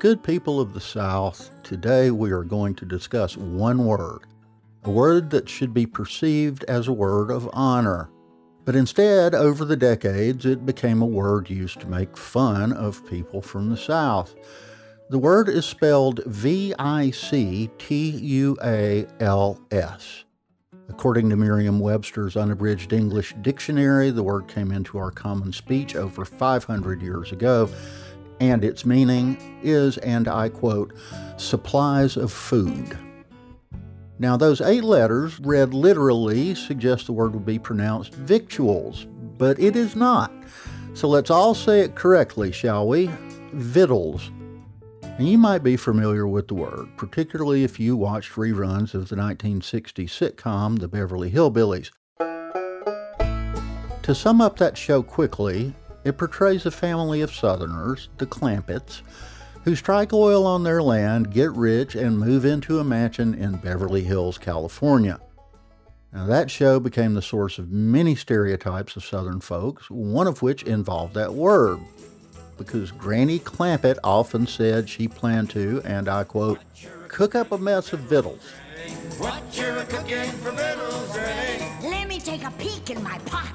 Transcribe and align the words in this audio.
Good 0.00 0.22
people 0.22 0.62
of 0.62 0.72
the 0.72 0.80
South, 0.80 1.50
today 1.62 2.10
we 2.10 2.30
are 2.30 2.42
going 2.42 2.74
to 2.76 2.86
discuss 2.86 3.36
one 3.36 3.84
word, 3.84 4.20
a 4.84 4.90
word 4.90 5.28
that 5.28 5.46
should 5.46 5.74
be 5.74 5.84
perceived 5.84 6.64
as 6.64 6.88
a 6.88 6.92
word 6.92 7.30
of 7.30 7.50
honor. 7.52 8.08
But 8.64 8.76
instead, 8.76 9.34
over 9.34 9.66
the 9.66 9.76
decades, 9.76 10.46
it 10.46 10.64
became 10.64 11.02
a 11.02 11.06
word 11.06 11.50
used 11.50 11.80
to 11.80 11.86
make 11.86 12.16
fun 12.16 12.72
of 12.72 13.06
people 13.10 13.42
from 13.42 13.68
the 13.68 13.76
South. 13.76 14.34
The 15.10 15.18
word 15.18 15.50
is 15.50 15.66
spelled 15.66 16.24
V 16.24 16.72
I 16.78 17.10
C 17.10 17.68
T 17.76 18.08
U 18.08 18.56
A 18.64 19.06
L 19.20 19.60
S. 19.70 20.24
According 20.88 21.28
to 21.28 21.36
Merriam 21.36 21.78
Webster's 21.78 22.38
Unabridged 22.38 22.94
English 22.94 23.34
Dictionary, 23.42 24.10
the 24.10 24.22
word 24.22 24.48
came 24.48 24.72
into 24.72 24.96
our 24.96 25.10
common 25.10 25.52
speech 25.52 25.94
over 25.94 26.24
500 26.24 27.02
years 27.02 27.32
ago, 27.32 27.68
and 28.40 28.64
its 28.64 28.84
meaning 28.84 29.36
is, 29.62 29.98
and 29.98 30.26
I 30.26 30.48
quote, 30.48 30.94
supplies 31.36 32.16
of 32.16 32.32
food. 32.32 32.98
Now, 34.18 34.36
those 34.36 34.60
eight 34.60 34.84
letters, 34.84 35.38
read 35.40 35.72
literally, 35.72 36.54
suggest 36.54 37.06
the 37.06 37.12
word 37.12 37.32
would 37.32 37.46
be 37.46 37.58
pronounced 37.58 38.14
victuals, 38.14 39.06
but 39.38 39.58
it 39.58 39.76
is 39.76 39.96
not. 39.96 40.32
So 40.92 41.08
let's 41.08 41.30
all 41.30 41.54
say 41.54 41.80
it 41.80 41.94
correctly, 41.94 42.52
shall 42.52 42.86
we? 42.86 43.10
Victuals. 43.52 44.30
And 45.02 45.28
you 45.28 45.38
might 45.38 45.62
be 45.62 45.76
familiar 45.76 46.26
with 46.26 46.48
the 46.48 46.54
word, 46.54 46.88
particularly 46.96 47.62
if 47.62 47.78
you 47.78 47.96
watched 47.96 48.32
reruns 48.32 48.94
of 48.94 49.08
the 49.08 49.16
1960 49.16 50.06
sitcom 50.06 50.78
The 50.78 50.88
Beverly 50.88 51.30
Hillbillies. 51.30 51.90
To 54.02 54.14
sum 54.14 54.40
up 54.40 54.58
that 54.58 54.76
show 54.76 55.02
quickly, 55.02 55.74
it 56.04 56.18
portrays 56.18 56.66
a 56.66 56.70
family 56.70 57.20
of 57.20 57.34
Southerners, 57.34 58.08
the 58.18 58.26
Clampetts, 58.26 59.02
who 59.64 59.76
strike 59.76 60.12
oil 60.12 60.46
on 60.46 60.62
their 60.62 60.82
land, 60.82 61.32
get 61.32 61.52
rich, 61.52 61.94
and 61.94 62.18
move 62.18 62.44
into 62.44 62.78
a 62.78 62.84
mansion 62.84 63.34
in 63.34 63.56
Beverly 63.56 64.02
Hills, 64.02 64.38
California. 64.38 65.20
Now, 66.12 66.26
that 66.26 66.50
show 66.50 66.80
became 66.80 67.14
the 67.14 67.22
source 67.22 67.58
of 67.58 67.70
many 67.70 68.14
stereotypes 68.14 68.96
of 68.96 69.04
Southern 69.04 69.40
folks, 69.40 69.88
one 69.90 70.26
of 70.26 70.42
which 70.42 70.64
involved 70.64 71.14
that 71.14 71.34
word, 71.34 71.78
because 72.58 72.90
Granny 72.90 73.38
Clampett 73.38 73.98
often 74.02 74.46
said 74.46 74.88
she 74.88 75.06
planned 75.06 75.50
to, 75.50 75.80
and 75.84 76.08
I 76.08 76.24
quote, 76.24 76.58
cook 77.08 77.34
up 77.34 77.52
a 77.52 77.58
mess 77.58 77.92
of 77.92 78.00
victuals. 78.00 78.50
What 79.18 79.42
you're 79.52 79.84
cooking 79.84 80.30
for 80.38 80.50
victuals, 80.52 81.16
eh? 81.16 81.70
Let 81.82 82.08
me 82.08 82.18
take 82.18 82.44
a 82.44 82.50
peek 82.52 82.90
in 82.90 83.02
my 83.04 83.18
pot. 83.26 83.52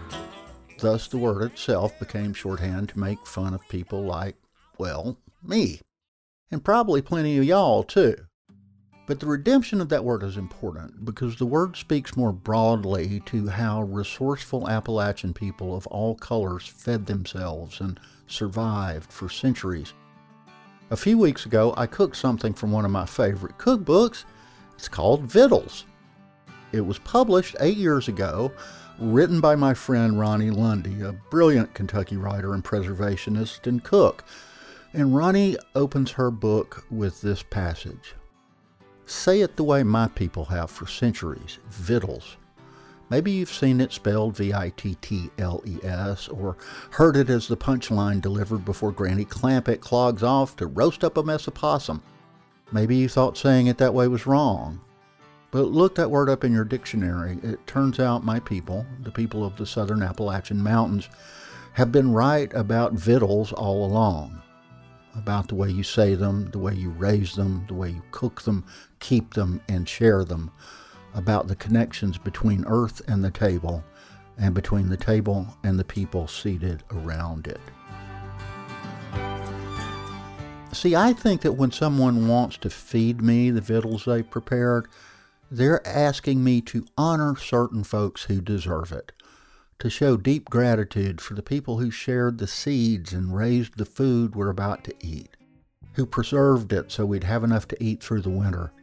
Thus, 0.85 1.07
the 1.07 1.17
word 1.17 1.41
itself 1.41 1.97
became 1.97 2.31
shorthand 2.31 2.89
to 2.89 2.99
make 2.99 3.25
fun 3.25 3.55
of 3.55 3.67
people 3.69 4.03
like, 4.03 4.35
well, 4.77 5.17
me. 5.41 5.81
And 6.51 6.63
probably 6.63 7.01
plenty 7.01 7.39
of 7.39 7.43
y'all, 7.43 7.81
too. 7.81 8.15
But 9.07 9.19
the 9.19 9.25
redemption 9.25 9.81
of 9.81 9.89
that 9.89 10.03
word 10.03 10.21
is 10.21 10.37
important 10.37 11.03
because 11.03 11.37
the 11.37 11.45
word 11.47 11.75
speaks 11.75 12.15
more 12.15 12.31
broadly 12.31 13.19
to 13.25 13.47
how 13.47 13.81
resourceful 13.81 14.69
Appalachian 14.69 15.33
people 15.33 15.75
of 15.75 15.87
all 15.87 16.13
colors 16.13 16.67
fed 16.67 17.07
themselves 17.07 17.81
and 17.81 17.99
survived 18.27 19.11
for 19.11 19.27
centuries. 19.27 19.91
A 20.91 20.95
few 20.95 21.17
weeks 21.17 21.47
ago, 21.47 21.73
I 21.75 21.87
cooked 21.87 22.15
something 22.15 22.53
from 22.53 22.71
one 22.71 22.85
of 22.85 22.91
my 22.91 23.07
favorite 23.07 23.57
cookbooks. 23.57 24.25
It's 24.75 24.87
called 24.87 25.23
Victuals. 25.23 25.85
It 26.71 26.85
was 26.85 26.99
published 26.99 27.55
eight 27.59 27.77
years 27.77 28.07
ago, 28.07 28.51
written 28.99 29.41
by 29.41 29.55
my 29.55 29.73
friend 29.73 30.13
Ronni 30.13 30.55
Lundy, 30.55 31.01
a 31.01 31.11
brilliant 31.11 31.73
Kentucky 31.73 32.17
writer 32.17 32.53
and 32.53 32.63
preservationist 32.63 33.67
and 33.67 33.83
cook. 33.83 34.23
And 34.93 35.13
Ronni 35.13 35.57
opens 35.75 36.11
her 36.11 36.31
book 36.31 36.85
with 36.89 37.21
this 37.21 37.43
passage 37.43 38.15
Say 39.05 39.41
it 39.41 39.55
the 39.55 39.63
way 39.63 39.83
my 39.83 40.07
people 40.07 40.45
have 40.45 40.71
for 40.71 40.87
centuries 40.87 41.59
victuals. 41.69 42.37
Maybe 43.09 43.31
you've 43.31 43.53
seen 43.53 43.81
it 43.81 43.93
spelled 43.93 44.35
V 44.35 44.51
I 44.51 44.71
T 44.75 44.95
T 45.01 45.29
L 45.37 45.61
E 45.65 45.77
S 45.83 46.27
or 46.27 46.57
heard 46.89 47.15
it 47.15 47.29
as 47.29 47.47
the 47.47 47.57
punchline 47.57 48.19
delivered 48.19 48.65
before 48.65 48.91
Granny 48.91 49.25
Clampett 49.25 49.79
clogs 49.79 50.23
off 50.23 50.55
to 50.55 50.65
roast 50.65 51.03
up 51.03 51.17
a 51.17 51.23
mess 51.23 51.45
of 51.45 51.53
possum. 51.53 52.01
Maybe 52.71 52.95
you 52.95 53.07
thought 53.07 53.37
saying 53.37 53.67
it 53.67 53.77
that 53.77 53.93
way 53.93 54.07
was 54.07 54.25
wrong. 54.25 54.81
But 55.55 55.71
look 55.71 55.95
that 55.95 56.11
word 56.11 56.29
up 56.29 56.43
in 56.43 56.51
your 56.51 56.65
dictionary. 56.65 57.39
It 57.41 57.65
turns 57.65 57.97
out 57.97 58.25
my 58.25 58.41
people, 58.41 58.85
the 59.03 59.09
people 59.09 59.45
of 59.45 59.55
the 59.55 59.65
southern 59.65 60.03
Appalachian 60.03 60.61
Mountains, 60.61 61.07
have 61.71 61.93
been 61.93 62.11
right 62.11 62.53
about 62.53 62.91
victuals 62.91 63.53
all 63.53 63.85
along. 63.85 64.41
About 65.15 65.47
the 65.47 65.55
way 65.55 65.69
you 65.69 65.81
say 65.81 66.13
them, 66.13 66.51
the 66.51 66.59
way 66.59 66.73
you 66.73 66.89
raise 66.89 67.35
them, 67.35 67.63
the 67.69 67.73
way 67.73 67.91
you 67.91 68.01
cook 68.11 68.41
them, 68.41 68.65
keep 68.99 69.33
them, 69.33 69.61
and 69.69 69.87
share 69.87 70.25
them 70.25 70.51
about 71.13 71.47
the 71.47 71.55
connections 71.55 72.17
between 72.17 72.65
earth 72.67 73.01
and 73.07 73.23
the 73.23 73.31
table, 73.31 73.81
and 74.37 74.53
between 74.53 74.89
the 74.89 74.97
table 74.97 75.47
and 75.63 75.79
the 75.79 75.85
people 75.85 76.27
seated 76.27 76.83
around 76.91 77.47
it. 77.47 77.61
See, 80.73 80.97
I 80.97 81.13
think 81.13 81.39
that 81.43 81.53
when 81.53 81.71
someone 81.71 82.27
wants 82.27 82.57
to 82.57 82.69
feed 82.69 83.21
me 83.21 83.51
the 83.51 83.61
victuals 83.61 84.03
they've 84.03 84.29
prepared, 84.29 84.89
they're 85.55 85.87
asking 85.87 86.43
me 86.43 86.59
to 86.59 86.85
honor 86.97 87.35
certain 87.37 87.83
folks 87.83 88.23
who 88.25 88.41
deserve 88.41 88.91
it, 88.91 89.13
to 89.79 89.89
show 89.89 90.17
deep 90.17 90.49
gratitude 90.49 91.21
for 91.21 91.33
the 91.33 91.41
people 91.41 91.77
who 91.77 91.89
shared 91.89 92.37
the 92.37 92.47
seeds 92.47 93.13
and 93.13 93.35
raised 93.35 93.77
the 93.77 93.85
food 93.85 94.35
we're 94.35 94.49
about 94.49 94.83
to 94.83 94.93
eat, 94.99 95.29
who 95.93 96.05
preserved 96.05 96.73
it 96.73 96.91
so 96.91 97.05
we'd 97.05 97.23
have 97.23 97.43
enough 97.43 97.69
to 97.69 97.81
eat 97.81 98.03
through 98.03 98.21
the 98.21 98.29
winter, 98.29 98.73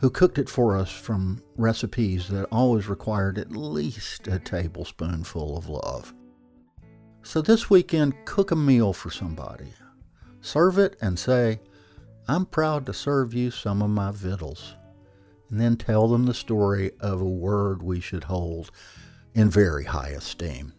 who 0.00 0.10
cooked 0.10 0.38
it 0.38 0.50
for 0.50 0.76
us 0.76 0.90
from 0.90 1.42
recipes 1.56 2.28
that 2.28 2.44
always 2.52 2.86
required 2.86 3.38
at 3.38 3.52
least 3.52 4.28
a 4.28 4.38
tablespoonful 4.38 5.56
of 5.56 5.70
love. 5.70 6.12
So 7.22 7.40
this 7.40 7.70
weekend, 7.70 8.12
cook 8.26 8.50
a 8.50 8.56
meal 8.56 8.92
for 8.92 9.10
somebody. 9.10 9.72
Serve 10.42 10.76
it 10.76 10.96
and 11.00 11.18
say, 11.18 11.60
I'm 12.28 12.44
proud 12.44 12.84
to 12.86 12.92
serve 12.92 13.32
you 13.32 13.50
some 13.50 13.80
of 13.80 13.88
my 13.88 14.10
victuals. 14.10 14.74
And 15.54 15.60
then 15.60 15.76
tell 15.76 16.08
them 16.08 16.26
the 16.26 16.34
story 16.34 16.90
of 16.98 17.20
a 17.20 17.24
word 17.24 17.80
we 17.80 18.00
should 18.00 18.24
hold 18.24 18.72
in 19.34 19.48
very 19.48 19.84
high 19.84 20.08
esteem. 20.08 20.72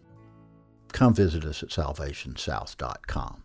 Come 0.91 1.13
visit 1.13 1.45
us 1.45 1.63
at 1.63 1.69
salvationsouth.com. 1.69 3.44